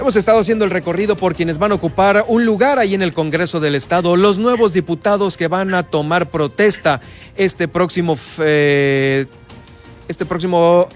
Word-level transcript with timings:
Hemos 0.00 0.16
estado 0.16 0.40
haciendo 0.40 0.64
el 0.64 0.70
recorrido 0.70 1.14
por 1.14 1.36
quienes 1.36 1.58
van 1.58 1.72
a 1.72 1.74
ocupar 1.74 2.24
un 2.26 2.46
lugar 2.46 2.78
ahí 2.78 2.94
en 2.94 3.02
el 3.02 3.12
Congreso 3.12 3.60
del 3.60 3.74
Estado, 3.74 4.16
los 4.16 4.38
nuevos 4.38 4.72
diputados 4.72 5.36
que 5.36 5.46
van 5.46 5.74
a 5.74 5.82
tomar 5.82 6.30
protesta 6.30 7.02
este 7.36 7.68
próximo, 7.68 8.16
eh, 8.38 9.26
este 10.08 10.24
próximo, 10.24 10.88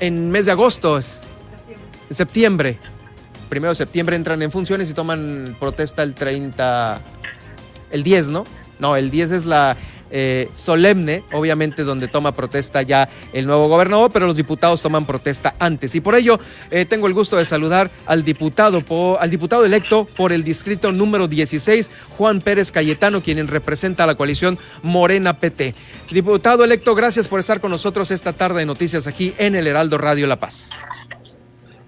en 0.00 0.30
mes 0.30 0.44
de 0.44 0.52
agosto, 0.52 0.98
en 0.98 2.14
septiembre. 2.14 2.76
Primero 3.48 3.70
de 3.70 3.76
septiembre 3.76 4.16
entran 4.16 4.42
en 4.42 4.50
funciones 4.50 4.90
y 4.90 4.92
toman 4.92 5.56
protesta 5.58 6.02
el 6.02 6.12
30, 6.12 7.00
el 7.90 8.02
10, 8.02 8.28
¿no? 8.28 8.44
No, 8.78 8.96
el 8.96 9.10
10 9.10 9.30
es 9.30 9.44
la, 9.46 9.78
eh, 10.10 10.48
solemne, 10.52 11.22
obviamente 11.32 11.84
donde 11.84 12.08
toma 12.08 12.32
protesta 12.32 12.82
ya 12.82 13.08
el 13.32 13.46
nuevo 13.46 13.68
gobernador, 13.68 14.10
pero 14.12 14.26
los 14.26 14.36
diputados 14.36 14.82
toman 14.82 15.06
protesta 15.06 15.54
antes. 15.58 15.94
Y 15.94 16.00
por 16.00 16.14
ello 16.14 16.38
eh, 16.70 16.84
tengo 16.84 17.06
el 17.06 17.14
gusto 17.14 17.36
de 17.36 17.44
saludar 17.44 17.90
al 18.06 18.24
diputado, 18.24 18.82
al 19.18 19.30
diputado 19.30 19.64
electo 19.64 20.06
por 20.16 20.32
el 20.32 20.44
distrito 20.44 20.92
número 20.92 21.28
16, 21.28 21.90
Juan 22.16 22.40
Pérez 22.40 22.72
Cayetano, 22.72 23.22
quien 23.22 23.46
representa 23.48 24.04
a 24.04 24.06
la 24.06 24.14
coalición 24.14 24.58
Morena 24.82 25.38
PT. 25.38 25.74
Diputado 26.10 26.64
electo, 26.64 26.94
gracias 26.94 27.28
por 27.28 27.40
estar 27.40 27.60
con 27.60 27.70
nosotros 27.70 28.10
esta 28.10 28.32
tarde 28.32 28.60
de 28.60 28.66
noticias 28.66 29.06
aquí 29.06 29.34
en 29.38 29.54
el 29.54 29.66
Heraldo 29.66 29.98
Radio 29.98 30.26
La 30.26 30.38
Paz. 30.38 30.70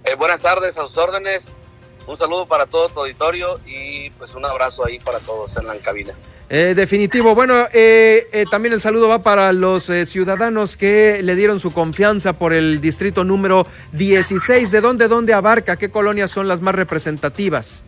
Eh, 0.05 0.15
buenas 0.17 0.43
tardes, 0.43 0.77
a 0.79 0.87
sus 0.87 0.97
órdenes. 0.99 1.61
Un 2.07 2.17
saludo 2.17 2.47
para 2.47 2.67
todo 2.67 2.89
tu 2.89 3.01
auditorio 3.01 3.59
y 3.65 4.11
pues 4.11 4.35
un 4.35 4.45
abrazo 4.45 4.85
ahí 4.85 4.99
para 4.99 5.19
todos 5.21 5.57
en 5.57 5.67
la 5.67 5.77
cabina. 5.79 6.13
Eh, 6.49 6.75
definitivo. 6.77 7.35
Bueno, 7.35 7.55
eh, 7.73 8.29
eh, 8.33 8.45
también 8.51 8.75
el 8.75 8.81
saludo 8.81 9.09
va 9.09 9.23
para 9.23 9.53
los 9.53 9.85
ciudadanos 9.85 10.77
que 10.77 11.23
le 11.23 11.35
dieron 11.35 11.61
su 11.61 11.73
confianza 11.73 12.35
por 12.35 12.53
el 12.53 12.81
distrito 12.81 13.25
número 13.25 13.67
16. 13.93 14.71
¿De 14.71 14.81
dónde, 14.81 15.09
dónde 15.09 15.33
abarca? 15.33 15.77
¿Qué 15.77 15.91
colonias 15.91 16.31
son 16.31 16.49
las 16.49 16.61
más 16.61 16.75
representativas? 16.75 17.85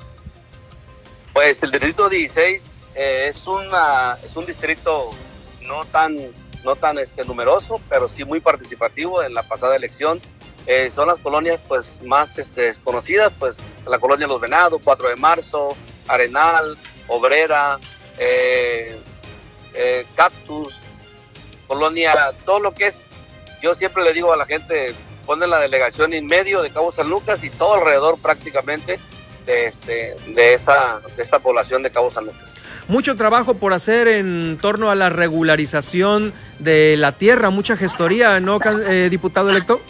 Pues 1.35 1.63
el 1.63 1.73
distrito 1.73 2.09
16 2.09 2.71
es, 2.95 3.47
una, 3.47 4.17
es 4.25 4.37
un 4.37 4.47
distrito 4.47 5.11
no 5.63 5.85
tan, 5.85 6.17
no 6.65 6.77
tan 6.77 6.99
este, 6.99 7.25
numeroso, 7.25 7.81
pero 7.89 8.09
sí 8.09 8.25
muy 8.25 8.41
participativo 8.41 9.23
en 9.23 9.35
la 9.35 9.43
pasada 9.43 9.77
elección. 9.77 10.21
Son 10.91 11.09
las 11.09 11.19
colonias 11.19 11.61
pues 11.69 12.03
más 12.03 12.39
este, 12.39 12.63
desconocidas, 12.63 13.33
pues 13.39 13.57
la 13.87 13.99
colonia 13.99 14.27
Los 14.27 14.41
Venados, 14.41 14.81
4 14.83 15.09
de 15.09 15.17
marzo, 15.17 15.77
Arenal, 16.09 16.77
Obrera, 17.07 17.79
eh, 18.19 18.97
eh, 19.75 20.07
Cactus, 20.15 20.81
Colonia, 21.67 22.15
todo 22.45 22.61
lo 22.61 22.75
que 22.75 22.87
es, 22.87 23.17
yo 23.63 23.75
siempre 23.75 24.05
le 24.05 24.13
digo 24.13 24.33
a 24.33 24.37
la 24.37 24.47
gente, 24.47 24.95
ponen 25.27 25.51
la 25.51 25.61
delegación 25.61 26.13
en 26.13 26.27
medio 26.27 26.63
de 26.63 26.71
Cabo 26.71 26.93
San 26.93 27.09
Lucas 27.09 27.43
y 27.45 27.51
todo 27.51 27.75
alrededor 27.75 28.19
prácticamente 28.19 28.99
de, 29.47 29.67
este, 29.67 30.17
de, 30.29 30.55
esa, 30.55 31.01
de 31.17 31.23
esta 31.23 31.39
población 31.39 31.83
de 31.83 31.91
Cabo 31.91 32.11
San 32.11 32.27
Lucas. 32.27 32.61
Mucho 32.89 33.17
trabajo 33.17 33.55
por 33.55 33.73
hacer 33.73 34.09
en 34.09 34.59
torno 34.61 34.91
a 34.91 34.95
la 34.95 35.09
regularización 35.09 36.35
de 36.59 36.97
la 36.99 37.13
tierra, 37.13 37.51
mucha 37.51 37.77
gestoría, 37.77 38.41
¿no, 38.41 38.59
eh, 38.87 39.09
diputado 39.11 39.51
electo? 39.51 39.81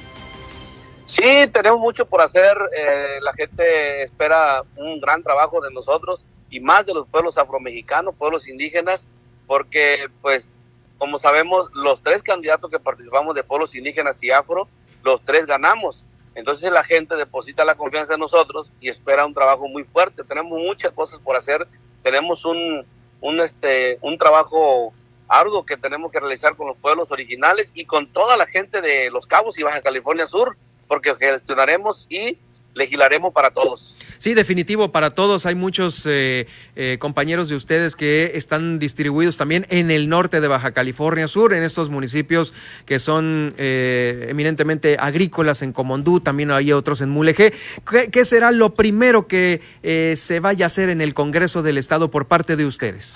Sí, 1.04 1.46
tenemos 1.52 1.78
mucho 1.78 2.06
por 2.06 2.22
hacer. 2.22 2.56
Eh, 2.76 3.18
la 3.20 3.32
gente 3.34 4.02
espera 4.02 4.62
un 4.76 5.00
gran 5.00 5.22
trabajo 5.22 5.60
de 5.60 5.70
nosotros 5.70 6.24
y 6.50 6.60
más 6.60 6.86
de 6.86 6.94
los 6.94 7.06
pueblos 7.08 7.36
afromexicanos, 7.36 8.14
pueblos 8.14 8.48
indígenas, 8.48 9.06
porque 9.46 10.08
pues 10.22 10.52
como 10.98 11.18
sabemos 11.18 11.68
los 11.74 12.02
tres 12.02 12.22
candidatos 12.22 12.70
que 12.70 12.78
participamos 12.78 13.34
de 13.34 13.44
pueblos 13.44 13.74
indígenas 13.74 14.22
y 14.22 14.30
afro, 14.30 14.68
los 15.02 15.22
tres 15.22 15.44
ganamos. 15.46 16.06
Entonces 16.34 16.72
la 16.72 16.82
gente 16.82 17.16
deposita 17.16 17.64
la 17.64 17.74
confianza 17.74 18.14
en 18.14 18.20
nosotros 18.20 18.72
y 18.80 18.88
espera 18.88 19.26
un 19.26 19.34
trabajo 19.34 19.68
muy 19.68 19.84
fuerte. 19.84 20.24
Tenemos 20.24 20.58
muchas 20.58 20.92
cosas 20.92 21.20
por 21.20 21.36
hacer, 21.36 21.66
tenemos 22.02 22.44
un, 22.44 22.86
un, 23.20 23.40
este, 23.40 23.98
un 24.00 24.16
trabajo 24.16 24.92
arduo 25.28 25.64
que 25.64 25.76
tenemos 25.76 26.10
que 26.10 26.20
realizar 26.20 26.56
con 26.56 26.68
los 26.68 26.76
pueblos 26.76 27.12
originales 27.12 27.72
y 27.74 27.84
con 27.84 28.06
toda 28.12 28.36
la 28.36 28.46
gente 28.46 28.80
de 28.80 29.10
Los 29.10 29.26
Cabos 29.26 29.58
y 29.58 29.62
Baja 29.62 29.80
California 29.80 30.26
Sur, 30.26 30.56
porque 30.86 31.14
gestionaremos 31.16 32.06
y 32.08 32.38
legislaremos 32.74 33.32
para 33.32 33.50
todos. 33.50 34.00
Sí, 34.18 34.34
definitivo 34.34 34.90
para 34.90 35.10
todos. 35.10 35.46
Hay 35.46 35.54
muchos 35.54 36.04
eh, 36.06 36.46
eh, 36.76 36.98
compañeros 36.98 37.48
de 37.48 37.56
ustedes 37.56 37.96
que 37.96 38.32
están 38.34 38.78
distribuidos 38.78 39.36
también 39.36 39.66
en 39.70 39.90
el 39.90 40.08
norte 40.08 40.40
de 40.40 40.48
Baja 40.48 40.72
California 40.72 41.28
Sur, 41.28 41.54
en 41.54 41.62
estos 41.62 41.88
municipios 41.88 42.52
que 42.86 42.98
son 42.98 43.54
eh, 43.56 44.26
eminentemente 44.28 44.96
agrícolas, 44.98 45.62
en 45.62 45.72
Comondú, 45.72 46.20
también 46.20 46.50
hay 46.50 46.72
otros 46.72 47.00
en 47.00 47.10
Mulegé. 47.10 47.54
¿Qué, 48.12 48.24
será 48.24 48.50
lo 48.50 48.74
primero 48.74 49.26
que 49.26 49.60
se 50.16 50.40
vaya 50.40 50.64
a 50.64 50.68
hacer 50.68 50.88
en 50.88 51.00
el 51.00 51.14
Congreso 51.14 51.62
del 51.62 51.78
Estado 51.78 52.10
por 52.10 52.26
parte 52.26 52.56
de 52.56 52.66
ustedes? 52.66 53.14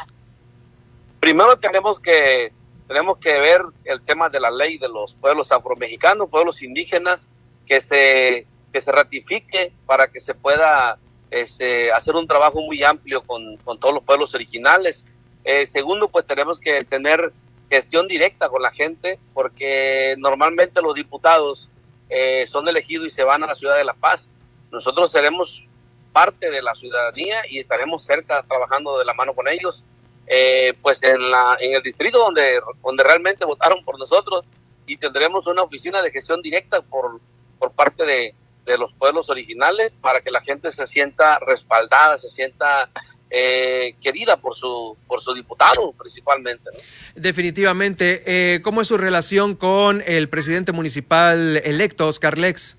Primero 1.20 1.58
tenemos 1.58 1.98
que 1.98 2.52
tenemos 2.86 3.18
que 3.18 3.32
ver 3.38 3.62
el 3.84 4.00
tema 4.00 4.30
de 4.30 4.40
la 4.40 4.50
ley 4.50 4.78
de 4.78 4.88
los 4.88 5.14
pueblos 5.14 5.52
afromexicanos, 5.52 6.30
pueblos 6.30 6.62
indígenas, 6.62 7.28
que 7.68 7.80
se 7.80 8.46
que 8.72 8.80
se 8.80 8.92
ratifique 8.92 9.72
para 9.86 10.08
que 10.08 10.20
se 10.20 10.34
pueda 10.34 10.98
este, 11.30 11.92
hacer 11.92 12.14
un 12.14 12.26
trabajo 12.26 12.60
muy 12.60 12.82
amplio 12.82 13.22
con, 13.22 13.58
todos 13.58 13.94
los 13.94 14.04
pueblos 14.04 14.34
originales. 14.34 15.06
Eh, 15.44 15.66
segundo, 15.66 16.08
pues 16.08 16.26
tenemos 16.26 16.60
que 16.60 16.84
tener 16.84 17.32
gestión 17.70 18.08
directa 18.08 18.48
con 18.48 18.62
la 18.62 18.70
gente, 18.70 19.18
porque 19.34 20.14
normalmente 20.18 20.82
los 20.82 20.94
diputados 20.94 21.70
eh, 22.08 22.46
son 22.46 22.68
elegidos 22.68 23.06
y 23.06 23.10
se 23.10 23.24
van 23.24 23.42
a 23.42 23.46
la 23.46 23.54
ciudad 23.54 23.76
de 23.76 23.84
La 23.84 23.94
Paz. 23.94 24.34
Nosotros 24.70 25.10
seremos 25.10 25.66
parte 26.12 26.50
de 26.50 26.62
la 26.62 26.74
ciudadanía 26.74 27.42
y 27.48 27.58
estaremos 27.58 28.02
cerca 28.02 28.42
trabajando 28.42 28.98
de 28.98 29.04
la 29.04 29.14
mano 29.14 29.34
con 29.34 29.48
ellos. 29.48 29.84
Eh, 30.26 30.74
pues 30.82 31.02
en, 31.04 31.30
la, 31.30 31.56
en 31.58 31.74
el 31.74 31.82
distrito 31.82 32.18
donde, 32.18 32.60
donde 32.82 33.02
realmente 33.02 33.46
votaron 33.46 33.82
por 33.82 33.98
nosotros 33.98 34.44
y 34.86 34.98
tendremos 34.98 35.46
una 35.46 35.62
oficina 35.62 36.02
de 36.02 36.10
gestión 36.10 36.42
directa 36.42 36.82
por, 36.82 37.18
por 37.58 37.72
parte 37.72 38.04
de, 38.04 38.34
de 38.64 38.78
los 38.78 38.92
pueblos 38.92 39.30
originales 39.30 39.94
para 40.00 40.20
que 40.20 40.30
la 40.30 40.40
gente 40.40 40.70
se 40.70 40.86
sienta 40.86 41.38
respaldada, 41.40 42.18
se 42.18 42.28
sienta 42.28 42.90
eh, 43.30 43.94
querida 44.02 44.36
por 44.36 44.54
su, 44.54 44.96
por 45.06 45.20
su 45.20 45.34
diputado 45.34 45.92
principalmente. 45.92 46.70
Definitivamente. 47.14 48.22
Eh, 48.26 48.62
¿Cómo 48.62 48.80
es 48.80 48.88
su 48.88 48.96
relación 48.96 49.54
con 49.54 50.02
el 50.06 50.28
presidente 50.28 50.72
municipal 50.72 51.56
electo, 51.64 52.08
Oscar 52.08 52.38
Lex? 52.38 52.76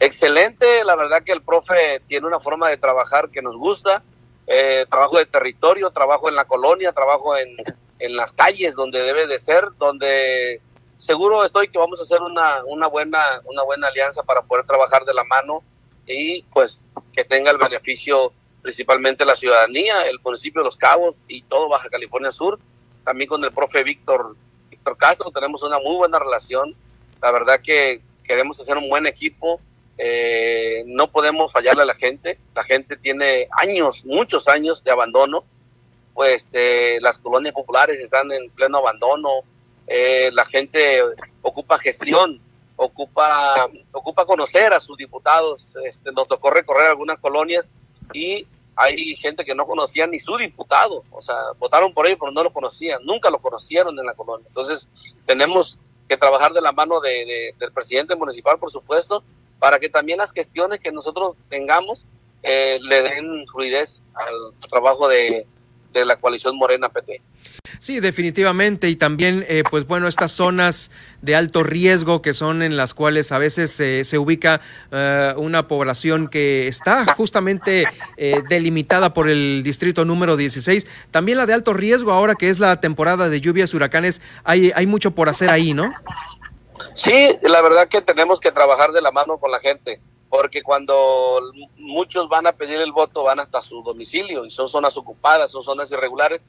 Excelente, 0.00 0.84
la 0.84 0.96
verdad 0.96 1.22
que 1.22 1.32
el 1.32 1.42
profe 1.42 2.00
tiene 2.06 2.26
una 2.26 2.40
forma 2.40 2.68
de 2.68 2.76
trabajar 2.76 3.30
que 3.30 3.42
nos 3.42 3.56
gusta. 3.56 4.02
Eh, 4.46 4.84
trabajo 4.90 5.18
de 5.18 5.24
territorio, 5.24 5.90
trabajo 5.90 6.28
en 6.28 6.34
la 6.34 6.44
colonia, 6.44 6.92
trabajo 6.92 7.36
en, 7.36 7.56
en 7.98 8.16
las 8.16 8.32
calles 8.32 8.74
donde 8.74 9.00
debe 9.00 9.26
de 9.26 9.38
ser, 9.38 9.68
donde 9.78 10.60
seguro 10.96 11.44
estoy 11.44 11.68
que 11.68 11.78
vamos 11.78 12.00
a 12.00 12.04
hacer 12.04 12.20
una, 12.20 12.64
una, 12.64 12.86
buena, 12.86 13.40
una 13.44 13.62
buena 13.62 13.88
alianza 13.88 14.22
para 14.22 14.42
poder 14.42 14.64
trabajar 14.64 15.04
de 15.04 15.14
la 15.14 15.24
mano 15.24 15.62
y 16.06 16.42
pues 16.44 16.84
que 17.12 17.24
tenga 17.24 17.50
el 17.50 17.58
beneficio 17.58 18.32
principalmente 18.62 19.26
la 19.26 19.36
ciudadanía, 19.36 20.02
el 20.02 20.18
municipio 20.20 20.62
de 20.62 20.66
Los 20.66 20.78
Cabos 20.78 21.22
y 21.28 21.42
todo 21.42 21.68
Baja 21.68 21.90
California 21.90 22.30
Sur. 22.30 22.58
También 23.04 23.28
con 23.28 23.44
el 23.44 23.52
profe 23.52 23.84
Víctor, 23.84 24.36
Víctor 24.70 24.96
Castro 24.96 25.30
tenemos 25.30 25.62
una 25.62 25.78
muy 25.78 25.96
buena 25.96 26.18
relación. 26.18 26.74
La 27.20 27.30
verdad 27.30 27.60
que 27.62 28.00
queremos 28.24 28.58
hacer 28.58 28.78
un 28.78 28.88
buen 28.88 29.06
equipo. 29.06 29.60
Eh, 29.98 30.82
no 30.86 31.10
podemos 31.10 31.52
fallarle 31.52 31.82
a 31.82 31.86
la 31.86 31.94
gente. 31.94 32.38
La 32.54 32.64
gente 32.64 32.96
tiene 32.96 33.48
años, 33.50 34.06
muchos 34.06 34.48
años 34.48 34.82
de 34.82 34.90
abandono. 34.90 35.44
Pues 36.14 36.48
eh, 36.54 36.98
las 37.02 37.18
colonias 37.18 37.52
populares 37.52 37.98
están 37.98 38.32
en 38.32 38.48
pleno 38.50 38.78
abandono 38.78 39.42
eh, 39.86 40.30
la 40.32 40.44
gente 40.44 41.02
ocupa 41.42 41.78
gestión, 41.78 42.40
ocupa, 42.76 43.68
ocupa 43.92 44.26
conocer 44.26 44.72
a 44.72 44.80
sus 44.80 44.96
diputados. 44.96 45.74
Este, 45.84 46.12
nos 46.12 46.28
tocó 46.28 46.50
recorrer 46.50 46.88
algunas 46.88 47.18
colonias 47.18 47.72
y 48.12 48.46
hay 48.76 49.16
gente 49.16 49.44
que 49.44 49.54
no 49.54 49.66
conocía 49.66 50.06
ni 50.06 50.18
su 50.18 50.36
diputado, 50.36 51.04
o 51.10 51.22
sea, 51.22 51.36
votaron 51.58 51.94
por 51.94 52.06
ellos 52.06 52.18
pero 52.20 52.32
no 52.32 52.42
lo 52.42 52.52
conocían, 52.52 53.04
nunca 53.04 53.30
lo 53.30 53.38
conocieron 53.38 53.98
en 53.98 54.06
la 54.06 54.14
colonia. 54.14 54.46
Entonces, 54.48 54.88
tenemos 55.26 55.78
que 56.08 56.16
trabajar 56.16 56.52
de 56.52 56.60
la 56.60 56.72
mano 56.72 57.00
de, 57.00 57.54
del 57.58 57.72
presidente 57.72 58.16
municipal, 58.16 58.58
por 58.58 58.70
supuesto, 58.70 59.22
para 59.58 59.78
que 59.78 59.88
también 59.88 60.18
las 60.18 60.32
gestiones 60.32 60.80
que 60.80 60.92
nosotros 60.92 61.36
tengamos 61.48 62.06
eh, 62.42 62.78
le 62.82 63.02
den 63.02 63.46
fluidez 63.46 64.02
al 64.14 64.68
trabajo 64.68 65.08
de, 65.08 65.46
de 66.00 66.04
la 66.04 66.16
coalición 66.16 66.56
Morena 66.56 66.88
PT. 66.88 67.22
Sí, 67.78 68.00
definitivamente. 68.00 68.88
Y 68.88 68.96
también, 68.96 69.44
eh, 69.48 69.62
pues 69.70 69.86
bueno, 69.86 70.08
estas 70.08 70.32
zonas 70.32 70.90
de 71.22 71.36
alto 71.36 71.62
riesgo 71.62 72.22
que 72.22 72.34
son 72.34 72.62
en 72.62 72.76
las 72.76 72.94
cuales 72.94 73.32
a 73.32 73.38
veces 73.38 73.72
se 73.72 74.18
ubica 74.18 74.60
eh, 74.90 75.34
una 75.36 75.66
población 75.66 76.28
que 76.28 76.68
está 76.68 77.14
justamente 77.14 77.84
eh, 78.16 78.42
delimitada 78.48 79.14
por 79.14 79.28
el 79.28 79.62
distrito 79.62 80.04
número 80.04 80.36
16. 80.36 80.86
También 81.10 81.38
la 81.38 81.46
de 81.46 81.54
alto 81.54 81.72
riesgo, 81.72 82.12
ahora 82.12 82.34
que 82.34 82.50
es 82.50 82.58
la 82.58 82.80
temporada 82.80 83.28
de 83.28 83.40
lluvias, 83.40 83.74
huracanes, 83.74 84.20
hay, 84.44 84.72
hay 84.74 84.86
mucho 84.86 85.12
por 85.12 85.28
hacer 85.28 85.50
ahí, 85.50 85.74
¿no? 85.74 85.92
Sí, 86.92 87.36
la 87.42 87.62
verdad 87.62 87.88
que 87.88 88.00
tenemos 88.00 88.40
que 88.40 88.52
trabajar 88.52 88.92
de 88.92 89.02
la 89.02 89.12
mano 89.12 89.38
con 89.38 89.50
la 89.50 89.60
gente 89.60 90.00
porque 90.34 90.64
cuando 90.64 91.38
muchos 91.76 92.28
van 92.28 92.48
a 92.48 92.52
pedir 92.52 92.80
el 92.80 92.90
voto 92.90 93.22
van 93.22 93.38
hasta 93.38 93.62
su 93.62 93.84
domicilio 93.84 94.44
y 94.44 94.50
son 94.50 94.68
zonas 94.68 94.96
ocupadas, 94.96 95.52
son 95.52 95.62
zonas 95.62 95.92
irregulares, 95.92 96.40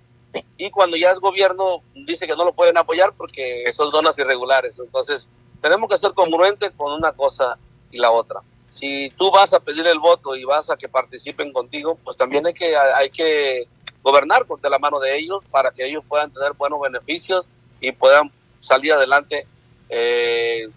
y 0.57 0.71
cuando 0.71 0.97
ya 0.97 1.11
es 1.11 1.19
gobierno 1.19 1.83
dice 1.93 2.25
que 2.25 2.35
no 2.35 2.45
lo 2.45 2.53
pueden 2.53 2.79
apoyar 2.79 3.13
porque 3.15 3.71
son 3.73 3.91
zonas 3.91 4.17
irregulares. 4.17 4.79
Entonces, 4.79 5.29
tenemos 5.61 5.87
que 5.87 5.99
ser 5.99 6.13
congruentes 6.15 6.71
con 6.75 6.93
una 6.93 7.11
cosa 7.11 7.59
y 7.91 7.99
la 7.99 8.09
otra. 8.09 8.41
Si 8.71 9.11
tú 9.19 9.29
vas 9.29 9.53
a 9.53 9.59
pedir 9.59 9.85
el 9.85 9.99
voto 9.99 10.35
y 10.35 10.45
vas 10.45 10.71
a 10.71 10.77
que 10.77 10.89
participen 10.89 11.53
contigo, 11.53 11.95
pues 12.03 12.17
también 12.17 12.47
hay 12.47 12.55
que, 12.55 12.75
hay 12.75 13.11
que 13.11 13.67
gobernar 14.01 14.47
de 14.47 14.69
la 14.71 14.79
mano 14.79 14.99
de 14.99 15.15
ellos 15.15 15.43
para 15.51 15.69
que 15.69 15.85
ellos 15.85 16.03
puedan 16.09 16.33
tener 16.33 16.53
buenos 16.53 16.81
beneficios 16.81 17.47
y 17.79 17.91
puedan 17.91 18.31
salir 18.61 18.93
adelante 18.93 19.45
eh, 19.89 20.69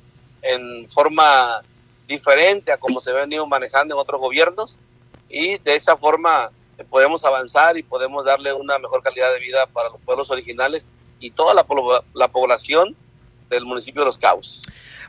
en 0.43 0.91
forma 0.91 1.63
diferente 2.09 2.73
a 2.73 2.79
como 2.79 3.01
se 3.01 3.11
ha 3.11 3.15
venido 3.15 3.47
manejando 3.47 3.95
en 3.95 4.01
otros 4.01 4.21
gobiernos 4.21 4.81
y 5.29 5.59
de 5.59 5.77
esa 5.77 5.97
forma 5.97 6.51
podemos 6.91 7.25
avanzar 7.25 7.77
y 7.77 7.83
podemos 7.83 8.25
darle 8.25 8.53
una 8.53 8.79
mejor 8.79 9.03
calidad 9.03 9.31
de 9.33 9.39
vida 9.39 9.67
para 9.67 9.91
los 9.91 10.01
pueblos 10.01 10.31
originales 10.31 10.89
y 11.21 11.31
toda 11.31 11.55
la, 11.55 11.67
la 12.15 12.29
población 12.29 12.97
del 13.51 13.65
municipio 13.65 14.03
de 14.03 14.07
Los 14.07 14.19
Cabos. 14.19 14.63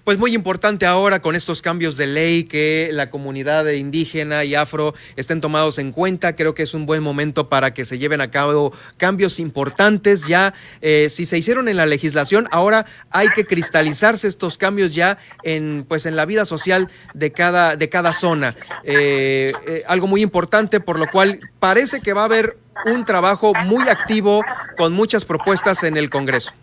Pues 0.03 0.17
muy 0.17 0.33
importante 0.33 0.85
ahora 0.85 1.21
con 1.21 1.35
estos 1.35 1.61
cambios 1.61 1.97
de 1.97 2.07
ley 2.07 2.43
que 2.45 2.89
la 2.93 3.09
comunidad 3.09 3.67
indígena 3.67 4.43
y 4.43 4.55
afro 4.55 4.93
estén 5.15 5.41
tomados 5.41 5.77
en 5.77 5.91
cuenta. 5.91 6.35
Creo 6.35 6.55
que 6.55 6.63
es 6.63 6.73
un 6.73 6.85
buen 6.85 7.03
momento 7.03 7.49
para 7.49 7.73
que 7.73 7.85
se 7.85 7.99
lleven 7.99 8.21
a 8.21 8.31
cabo 8.31 8.73
cambios 8.97 9.39
importantes. 9.39 10.25
Ya, 10.27 10.53
eh, 10.81 11.07
si 11.09 11.25
se 11.25 11.37
hicieron 11.37 11.67
en 11.67 11.77
la 11.77 11.85
legislación, 11.85 12.47
ahora 12.51 12.85
hay 13.11 13.27
que 13.29 13.45
cristalizarse 13.45 14.27
estos 14.27 14.57
cambios 14.57 14.93
ya 14.93 15.17
en, 15.43 15.85
pues, 15.87 16.05
en 16.05 16.15
la 16.15 16.25
vida 16.25 16.45
social 16.45 16.89
de 17.13 17.31
cada, 17.31 17.75
de 17.75 17.89
cada 17.89 18.13
zona. 18.13 18.55
Eh, 18.83 19.53
eh, 19.67 19.83
algo 19.87 20.07
muy 20.07 20.21
importante, 20.21 20.79
por 20.79 20.97
lo 20.97 21.07
cual 21.11 21.39
parece 21.59 21.99
que 22.01 22.13
va 22.13 22.21
a 22.21 22.25
haber 22.25 22.57
un 22.85 23.05
trabajo 23.05 23.53
muy 23.65 23.89
activo 23.89 24.43
con 24.77 24.93
muchas 24.93 25.25
propuestas 25.25 25.83
en 25.83 25.97
el 25.97 26.09
Congreso. 26.09 26.53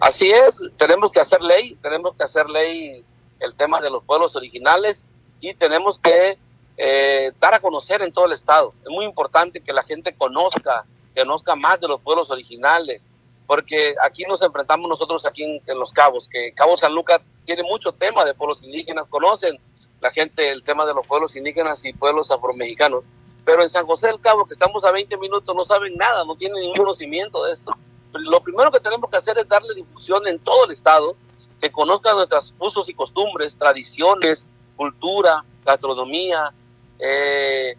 Así 0.00 0.30
es, 0.30 0.60
tenemos 0.76 1.10
que 1.10 1.20
hacer 1.20 1.40
ley, 1.40 1.76
tenemos 1.82 2.14
que 2.16 2.24
hacer 2.24 2.48
ley 2.50 3.04
el 3.40 3.54
tema 3.54 3.80
de 3.80 3.90
los 3.90 4.04
pueblos 4.04 4.36
originales 4.36 5.06
y 5.40 5.54
tenemos 5.54 5.98
que 5.98 6.38
eh, 6.76 7.32
dar 7.40 7.54
a 7.54 7.60
conocer 7.60 8.02
en 8.02 8.12
todo 8.12 8.26
el 8.26 8.32
estado. 8.32 8.74
Es 8.82 8.90
muy 8.90 9.06
importante 9.06 9.60
que 9.60 9.72
la 9.72 9.82
gente 9.82 10.14
conozca, 10.14 10.84
conozca 11.14 11.56
más 11.56 11.80
de 11.80 11.88
los 11.88 12.00
pueblos 12.02 12.30
originales, 12.30 13.10
porque 13.46 13.94
aquí 14.02 14.24
nos 14.24 14.42
enfrentamos 14.42 14.88
nosotros 14.88 15.24
aquí 15.24 15.44
en, 15.44 15.78
Los 15.78 15.92
Cabos, 15.92 16.28
que 16.28 16.52
Cabo 16.52 16.76
San 16.76 16.94
Lucas 16.94 17.22
tiene 17.46 17.62
mucho 17.62 17.92
tema 17.92 18.24
de 18.24 18.34
pueblos 18.34 18.62
indígenas, 18.62 19.06
conocen 19.08 19.58
la 20.00 20.10
gente 20.10 20.50
el 20.50 20.62
tema 20.62 20.84
de 20.84 20.92
los 20.92 21.06
pueblos 21.06 21.36
indígenas 21.36 21.82
y 21.86 21.94
pueblos 21.94 22.30
afromexicanos, 22.30 23.02
pero 23.46 23.62
en 23.62 23.68
San 23.70 23.86
José 23.86 24.08
del 24.08 24.20
Cabo, 24.20 24.44
que 24.44 24.52
estamos 24.52 24.84
a 24.84 24.90
20 24.90 25.16
minutos, 25.16 25.56
no 25.56 25.64
saben 25.64 25.96
nada, 25.96 26.24
no 26.24 26.36
tienen 26.36 26.60
ningún 26.60 26.76
conocimiento 26.76 27.44
de 27.44 27.54
esto 27.54 27.72
lo 28.18 28.40
primero 28.40 28.70
que 28.70 28.80
tenemos 28.80 29.10
que 29.10 29.16
hacer 29.16 29.38
es 29.38 29.48
darle 29.48 29.74
difusión 29.74 30.26
en 30.26 30.38
todo 30.38 30.66
el 30.66 30.72
estado, 30.72 31.16
que 31.60 31.70
conozcan 31.70 32.16
nuestros 32.16 32.54
usos 32.58 32.88
y 32.88 32.94
costumbres, 32.94 33.56
tradiciones, 33.56 34.46
cultura, 34.76 35.44
gastronomía 35.64 36.52
eh, 36.98 37.76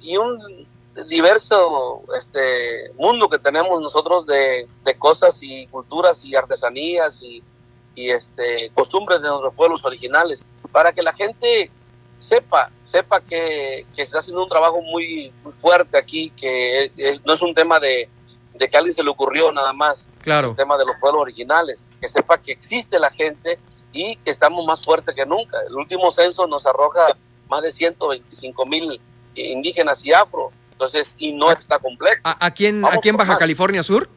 y 0.00 0.16
un 0.16 0.66
diverso 1.06 2.02
este 2.18 2.92
mundo 2.96 3.28
que 3.28 3.38
tenemos 3.38 3.80
nosotros 3.80 4.26
de, 4.26 4.68
cosas 4.98 5.38
y 5.42 5.66
culturas 5.68 6.24
y 6.24 6.34
artesanías 6.34 7.22
y, 7.22 7.42
este 7.94 8.70
costumbres 8.74 9.20
de 9.20 9.28
nuestros 9.28 9.54
pueblos 9.54 9.84
originales. 9.84 10.46
Para 10.70 10.92
que 10.92 11.02
la 11.02 11.12
gente 11.12 11.68
sepa 12.18 12.70
sepa 12.84 13.20
que, 13.20 13.86
se 13.96 14.02
está 14.02 14.20
haciendo 14.20 14.44
un 14.44 14.48
trabajo 14.48 14.80
muy, 14.80 15.32
fuerte 15.60 15.98
aquí 15.98 16.30
que 16.30 16.92
no 17.24 17.32
es 17.32 17.42
un 17.42 17.54
tema 17.54 17.80
de, 17.80 18.08
de 18.58 18.68
que 18.68 18.76
a 18.76 18.80
alguien 18.80 18.94
se 18.94 19.02
le 19.02 19.10
ocurrió 19.10 19.52
nada 19.52 19.72
más 19.72 20.08
claro. 20.20 20.50
el 20.50 20.56
tema 20.56 20.76
de 20.76 20.84
los 20.84 20.96
pueblos 20.96 21.22
originales, 21.22 21.90
que 22.00 22.08
sepa 22.08 22.38
que 22.38 22.52
existe 22.52 22.98
la 22.98 23.10
gente 23.10 23.58
y 23.92 24.16
que 24.16 24.30
estamos 24.30 24.66
más 24.66 24.84
fuertes 24.84 25.14
que 25.14 25.24
nunca. 25.24 25.58
El 25.66 25.74
último 25.76 26.10
censo 26.10 26.46
nos 26.46 26.66
arroja 26.66 27.16
más 27.48 27.62
de 27.62 27.70
125 27.70 28.66
mil 28.66 29.00
indígenas 29.34 30.04
y 30.04 30.12
afro, 30.12 30.50
entonces, 30.72 31.14
y 31.18 31.32
no 31.32 31.50
está 31.50 31.78
completo. 31.78 32.20
¿Aquí 32.24 32.66
en, 32.66 32.84
aquí 32.84 33.08
en 33.08 33.16
Baja 33.16 33.38
California 33.38 33.82
Sur? 33.82 34.08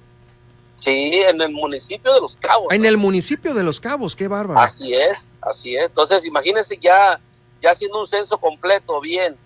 Sí, 0.76 1.12
en 1.14 1.40
el 1.42 1.50
municipio 1.50 2.14
de 2.14 2.20
Los 2.20 2.36
Cabos. 2.36 2.74
En 2.74 2.86
el 2.86 2.98
municipio 2.98 3.54
de 3.54 3.64
Los 3.64 3.80
Cabos, 3.80 4.16
qué 4.16 4.28
bárbaro. 4.28 4.60
Así 4.60 4.94
es, 4.94 5.38
así 5.42 5.76
es. 5.76 5.86
Entonces, 5.86 6.26
imagínense 6.26 6.78
ya, 6.82 7.20
ya 7.62 7.72
haciendo 7.72 8.02
un 8.02 8.08
censo 8.08 8.40
completo, 8.40 9.00
bien, 9.00 9.38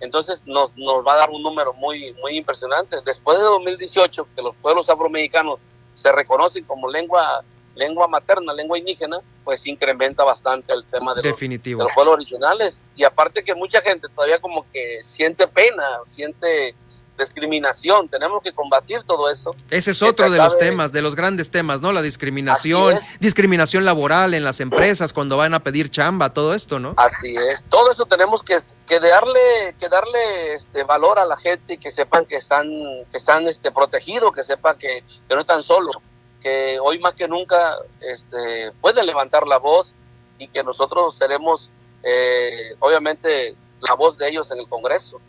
entonces 0.00 0.42
nos, 0.46 0.76
nos 0.76 1.06
va 1.06 1.14
a 1.14 1.18
dar 1.18 1.30
un 1.30 1.42
número 1.42 1.72
muy, 1.74 2.12
muy 2.14 2.36
impresionante. 2.36 2.96
Después 3.04 3.38
de 3.38 3.44
2018, 3.44 4.28
que 4.34 4.42
los 4.42 4.56
pueblos 4.56 4.88
afromexicanos 4.88 5.60
se 5.94 6.10
reconocen 6.12 6.64
como 6.64 6.90
lengua 6.90 7.44
lengua 7.74 8.08
materna, 8.08 8.52
lengua 8.52 8.78
indígena, 8.78 9.20
pues 9.44 9.66
incrementa 9.66 10.24
bastante 10.24 10.72
el 10.72 10.84
tema 10.84 11.14
de, 11.14 11.22
Definitivo. 11.22 11.78
Los, 11.78 11.86
de 11.86 11.88
los 11.88 11.94
pueblos 11.94 12.14
originales. 12.14 12.80
Y 12.94 13.04
aparte 13.04 13.42
que 13.42 13.54
mucha 13.54 13.80
gente 13.80 14.08
todavía 14.14 14.40
como 14.40 14.66
que 14.72 15.02
siente 15.02 15.46
pena, 15.46 16.00
siente 16.04 16.74
discriminación, 17.20 18.08
tenemos 18.08 18.42
que 18.42 18.52
combatir 18.52 19.02
todo 19.04 19.30
eso. 19.30 19.54
Ese 19.70 19.92
es 19.92 20.02
otro 20.02 20.30
de 20.30 20.38
los 20.38 20.58
temas, 20.58 20.92
de 20.92 21.02
los 21.02 21.14
grandes 21.14 21.50
temas, 21.50 21.80
¿no? 21.80 21.92
La 21.92 22.02
discriminación, 22.02 22.98
discriminación 23.20 23.84
laboral 23.84 24.34
en 24.34 24.44
las 24.44 24.60
empresas 24.60 25.12
cuando 25.12 25.36
van 25.36 25.54
a 25.54 25.60
pedir 25.60 25.90
chamba, 25.90 26.32
todo 26.32 26.54
esto, 26.54 26.78
¿no? 26.78 26.94
Así 26.96 27.34
es, 27.36 27.64
todo 27.64 27.90
eso 27.92 28.06
tenemos 28.06 28.42
que, 28.42 28.58
que 28.86 28.98
darle, 28.98 29.74
que 29.78 29.88
darle 29.88 30.54
este 30.54 30.82
valor 30.84 31.18
a 31.18 31.26
la 31.26 31.36
gente 31.36 31.74
y 31.74 31.78
que 31.78 31.90
sepan 31.90 32.26
que 32.26 32.36
están, 32.36 32.68
que 33.10 33.16
están 33.16 33.46
este, 33.46 33.70
protegidos, 33.70 34.32
que 34.32 34.42
sepan 34.42 34.76
que, 34.78 35.04
que 35.28 35.34
no 35.34 35.42
están 35.42 35.62
solos, 35.62 35.96
que 36.42 36.78
hoy 36.80 36.98
más 36.98 37.14
que 37.14 37.28
nunca 37.28 37.76
este, 38.00 38.72
pueden 38.80 39.06
levantar 39.06 39.46
la 39.46 39.58
voz 39.58 39.94
y 40.38 40.48
que 40.48 40.62
nosotros 40.62 41.14
seremos, 41.14 41.70
eh, 42.02 42.74
obviamente, 42.80 43.56
la 43.80 43.94
voz 43.94 44.16
de 44.18 44.28
ellos 44.28 44.50
en 44.50 44.58
el 44.58 44.68
Congreso. 44.68 45.20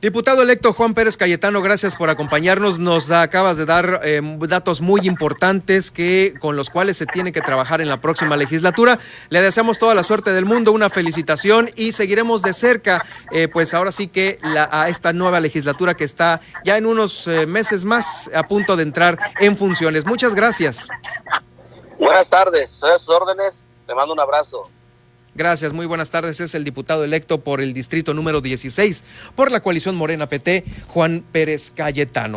Diputado 0.00 0.42
electo 0.42 0.72
Juan 0.72 0.94
Pérez 0.94 1.16
Cayetano, 1.16 1.60
gracias 1.60 1.96
por 1.96 2.08
acompañarnos. 2.08 2.78
Nos 2.78 3.10
acabas 3.10 3.56
de 3.56 3.66
dar 3.66 4.00
eh, 4.04 4.20
datos 4.42 4.80
muy 4.80 5.00
importantes 5.08 5.90
que 5.90 6.34
con 6.40 6.54
los 6.54 6.70
cuales 6.70 6.96
se 6.96 7.04
tiene 7.04 7.32
que 7.32 7.40
trabajar 7.40 7.80
en 7.80 7.88
la 7.88 7.96
próxima 7.96 8.36
legislatura. 8.36 9.00
Le 9.28 9.42
deseamos 9.42 9.80
toda 9.80 9.96
la 9.96 10.04
suerte 10.04 10.32
del 10.32 10.44
mundo, 10.44 10.70
una 10.70 10.88
felicitación 10.88 11.68
y 11.74 11.90
seguiremos 11.90 12.42
de 12.42 12.54
cerca, 12.54 13.04
eh, 13.32 13.48
pues 13.48 13.74
ahora 13.74 13.90
sí 13.90 14.06
que 14.06 14.38
la, 14.40 14.68
a 14.70 14.88
esta 14.88 15.12
nueva 15.12 15.40
legislatura 15.40 15.94
que 15.94 16.04
está 16.04 16.42
ya 16.64 16.76
en 16.76 16.86
unos 16.86 17.26
eh, 17.26 17.46
meses 17.46 17.84
más 17.84 18.30
a 18.32 18.44
punto 18.44 18.76
de 18.76 18.84
entrar 18.84 19.18
en 19.40 19.56
funciones. 19.56 20.06
Muchas 20.06 20.32
gracias. 20.36 20.88
Buenas 21.98 22.30
tardes, 22.30 22.70
soy 22.70 22.92
a 22.92 23.00
sus 23.00 23.08
órdenes. 23.08 23.64
Le 23.88 23.96
mando 23.96 24.12
un 24.12 24.20
abrazo. 24.20 24.70
Gracias, 25.34 25.72
muy 25.72 25.86
buenas 25.86 26.10
tardes. 26.10 26.40
Es 26.40 26.54
el 26.54 26.64
diputado 26.64 27.04
electo 27.04 27.40
por 27.40 27.60
el 27.60 27.72
distrito 27.72 28.12
número 28.12 28.40
16 28.40 29.04
por 29.34 29.52
la 29.52 29.60
coalición 29.60 29.94
Morena 29.94 30.28
PT, 30.28 30.64
Juan 30.88 31.24
Pérez 31.32 31.70
Cayetano. 31.74 32.36